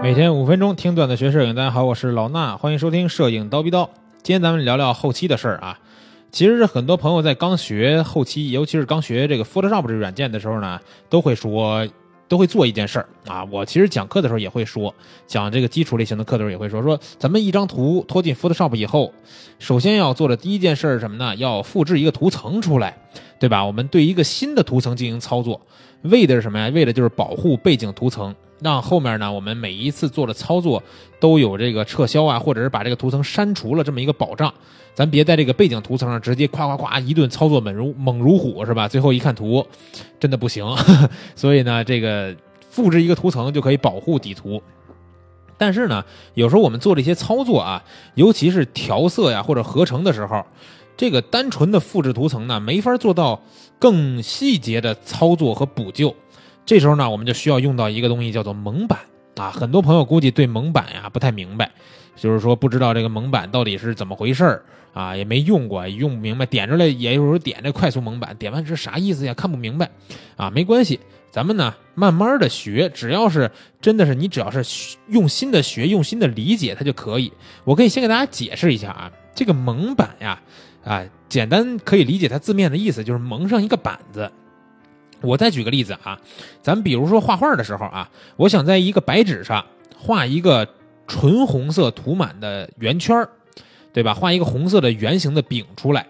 [0.00, 3.90] 每天五分钟听段子学摄影，大家好，我是老衲，欢迎收听摄影刀逼刀。
[4.22, 5.78] 今天咱们聊聊后期的事儿啊。
[6.30, 10.80] 其实很多朋友在刚学后期，尤其是刚学这个 Photoshop 这个软件的时候呢，
[11.10, 11.86] 都会说，
[12.28, 13.44] 都会做一件事儿啊。
[13.50, 14.94] 我其实讲课的时候也会说，
[15.26, 19.12] 讲这个基础类型的课的时候也会说，说咱们一张图拖进 Photoshop 以后，
[19.58, 21.34] 首先要做的第一件事是什么呢？
[21.36, 22.96] 要复制一个图层出来，
[23.40, 23.64] 对吧？
[23.64, 25.60] 我们对一个新的图层进行操作，
[26.02, 26.68] 为的是什么呀？
[26.72, 28.34] 为的就是保护背景图层。
[28.60, 30.82] 让后面呢，我们每一次做的操作
[31.20, 34.52] 都有这个撤销啊，或者是把这个图层删除了这么一个保障。
[34.94, 38.88] 咱别在这个背景图层上直接夸夸夸一顿操作猛如猛如虎是吧？
[38.88, 39.64] 最后一看 图，
[40.18, 40.66] 真的不行。
[41.36, 42.34] 所以呢，这个
[42.68, 44.60] 复制一个图层就可以保护底图。
[45.56, 47.84] 但是呢，有时候我们做这些操作啊，
[48.14, 50.44] 尤其是调色呀或者合成的时候，
[50.96, 53.40] 这个单纯的复制图层呢，没法做到
[53.78, 56.12] 更细节的操作和补救。
[56.68, 58.98] 这时候呢，我们就需要用到一个东西，叫做蒙版
[59.38, 59.50] 啊。
[59.50, 61.70] 很多朋友估计对蒙版呀不太明白，
[62.14, 66.44] 就是说不知道这个蒙版到底是怎么回事儿啊，也没用过，用不明白。
[66.44, 69.32] 点出来也有时候点这快速蒙版，点完是啥意思呀？
[69.32, 69.88] 看不明白
[70.36, 74.62] 啊，没关系，咱们呢慢慢的学，只要是真的是你只要是
[75.06, 77.32] 用心的学，用心的理解它就可以。
[77.64, 80.38] 我可以先给大家解释一下啊，这个蒙版呀，
[80.84, 84.30] 啊，简单可以理解它字面的意思，就是蒙上一个板子。
[85.20, 86.18] 我再举个例子啊，
[86.62, 89.64] 咱比如说画画的时候啊，我想在一个白纸上
[89.96, 90.66] 画一个
[91.06, 93.26] 纯红色涂满的圆圈
[93.92, 94.14] 对吧？
[94.14, 96.06] 画一个红色的圆形的饼出来。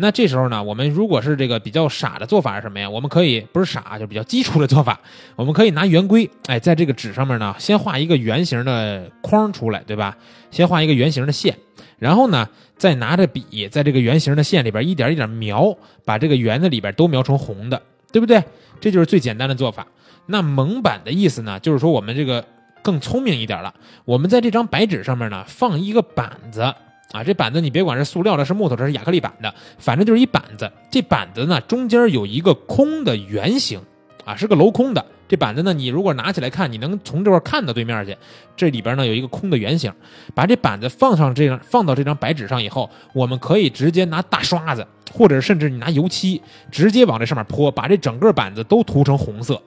[0.00, 2.88] 那这时候呢，我们如果是这个比较傻的做法是什么呀？
[2.88, 4.98] 我们可以不是傻，就比较基础的做法，
[5.34, 10.16] 我们可以拿圆规，哎，在这个纸上面呢，先画一个圆形的框出来，对吧？
[10.52, 11.54] 先画一个圆形的线，
[11.98, 17.82] 然后呢，再拿着笔在这个圆形的线里边一点一点描，把这个圆的里边都描成红的。
[18.12, 18.42] 对不对？
[18.80, 19.86] 这就是最简单的做法。
[20.26, 22.44] 那蒙版的意思呢，就是说我们这个
[22.82, 23.74] 更聪明一点了。
[24.04, 30.70] 我们在这张白纸上面呢，放一个板子啊，这板子你别管是塑料的、是木头的、是亚克力板的，反正就是一板子。
[30.90, 33.80] 这板子呢，中间有一个空的圆形
[34.24, 35.04] 啊，是个镂空的。
[35.26, 38.16] 这板子呢，你如果拿起来看，你能从这块看到对面去。
[38.56, 39.92] 这里边呢有一个空的圆形，
[40.34, 49.60] 把这板子放上这张，放到这张白纸上以后，我们可以直接拿大刷子，或者甚至你拿油漆，直接往这上面泼，把这整个板子都涂成红色，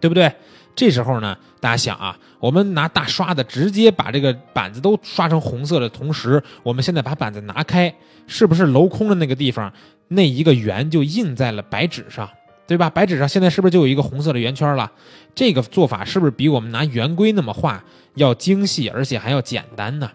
[0.00, 0.32] 对不对？
[0.74, 7.94] 这时候呢，大家想啊，我们拿大刷子直接把这个板子都刷成红色的同时，我们现在把板子拿开，
[8.26, 9.72] 是不是镂空的那个地方
[10.08, 12.28] 那一个圆就印在了白纸上？
[12.66, 12.90] 对吧？
[12.90, 14.90] 白纸上现在是不是就有一个红色的圆圈了？
[15.34, 17.82] 这个做法是不是比我们拿圆规那么画
[18.16, 20.10] 要精细，而且还要简单呢？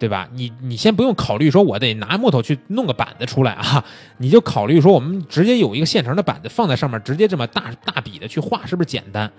[0.00, 0.26] 对吧？
[0.32, 3.84] 你你先不用考虑说我得拿木头去弄个板子出来啊，
[4.16, 9.30] 你就考虑说我们直接有一个现成的板子放在上面，直接这么大大笔的去画，是不是简单？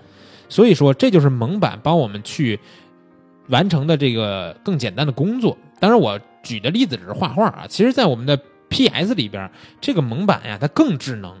[0.48, 2.60] 所以说这就是蒙版帮我们去
[3.48, 5.58] 完成的这个更简单的工作。
[5.80, 11.34] 当然我举的例子只是画画啊，其实在我们的 PS 里边，这个蒙版呀它更智能。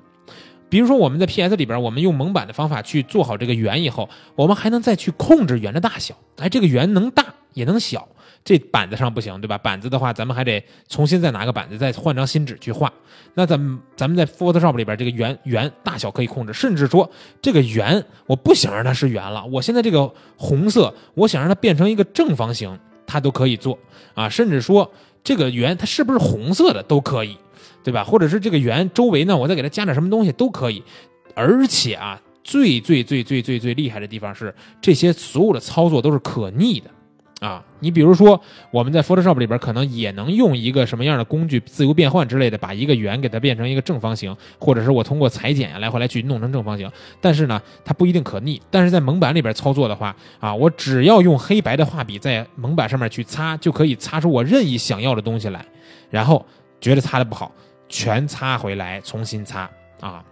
[0.68, 6.14] 比如说我们在 PS 里边，我们用蒙版的方法去做好这个圆以后，我们还能再去控制圆的大小。
[6.38, 8.08] 哎，这个圆能大也能小，
[8.44, 9.56] 这板子上不行，对吧？
[9.56, 12.92] 板子的话，咱们还得重新再拿个板子，再换张新纸去画。
[13.34, 17.10] 那咱们咱们在 Photoshop 里边，这个圆圆大小可以控制，甚至说
[17.40, 23.78] 这个圆我不想让它是圆了，我现在这个红色，我想让它变成一个正方形，它都可以做
[24.14, 24.28] 啊。
[24.28, 24.90] 甚至说
[25.22, 27.36] 这个圆它是不是红色的都可以。
[27.84, 28.04] 对吧？
[28.04, 30.80] 或者是这个圆周围呢，我再给它加点什么东西都可以。
[31.34, 36.88] 而且啊，最最最最最最厉害的地方是，这些所有的操作都是可逆的
[37.46, 37.62] 啊。
[37.80, 46.90] 你比如说，我们在 Photoshop 里边可能也能用一个什么样的工具，自由变换之类的，把一个圆给它变成一个正方形，或者是我通过裁剪呀来回来去弄成正方形。
[47.20, 48.62] 但是呢，它不一定可逆。
[48.70, 55.64] 但是在蒙版里边操作的话啊，我只要用黑白的画笔在蒙版上面去擦，就可以擦出我任意想要的东西来。
[56.08, 56.46] 然后
[56.80, 57.52] 觉得擦的不好。
[57.88, 59.68] 全擦回来，重新擦
[60.00, 60.24] 啊！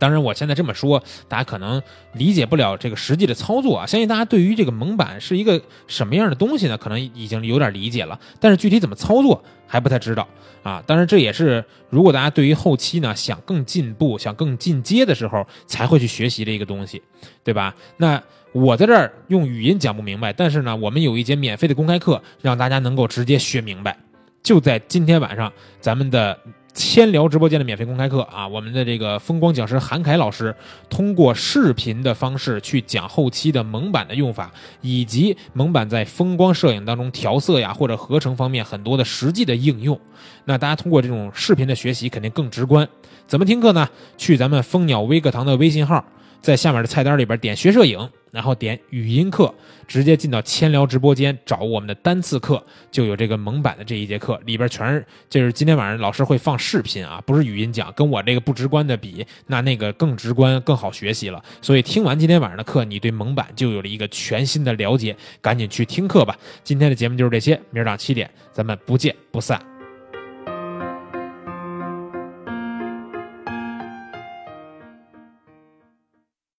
[0.00, 1.80] 当然，我现在这么说，大家可能
[2.14, 3.86] 理解不了这个实际的操作啊。
[3.86, 6.78] 相信大家对于这个蒙版是一个什么样的东西呢？
[6.78, 10.26] 可能已经有点理解了，但是具体怎么操作还不太知道
[10.62, 10.82] 啊。
[10.86, 17.02] 当然，这也是如果大家对于后期呢想更进步、想更进阶的时候才会去学习的一个东西，
[17.44, 17.76] 对吧？
[17.98, 18.20] 那
[18.52, 23.94] 我在这儿用语音讲不明白，但是呢，我们有一节免费的公开课，让大家能够直接学明白，
[24.42, 26.38] 就在今天晚上，咱们的。
[26.72, 30.54] 千聊直播间的免费公开课啊，我们的这个风光讲师韩凯老师
[30.88, 39.98] 通过视频的方式去讲后期的蒙版的用法，以及蒙版在风光摄影当中调色呀或者合成方面很多的实际的应用。
[40.44, 42.88] 那大家通过这种视频的学习肯定更直观。
[43.26, 43.88] 怎么听课呢？
[44.16, 46.04] 去咱们蜂鸟微课堂的微信号，
[46.40, 49.52] 在下面的菜单里边点学摄影，然后点语音课，
[49.86, 61.42] 直接进到千聊直播间找我们的单次课，就有这个蒙版的这一节课，里边全是就是今天晚上老师会放视频啊，不是语音讲，跟我这个不直观的比，那那个更直观更好学习了。
[61.60, 66.36] 所以听完今天晚上的课，你对蒙版就有了一个全新的了解，赶紧去听课吧。
[66.64, 69.69] 今天的节目就是这些，明儿早上七点咱们不见不散。